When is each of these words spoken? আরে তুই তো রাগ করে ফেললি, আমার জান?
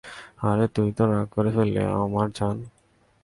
আরে 0.41 0.65
তুই 0.75 0.89
তো 0.97 1.03
রাগ 1.11 1.27
করে 1.35 1.49
ফেললি, 1.55 1.81
আমার 1.97 2.27
জান? 2.37 2.57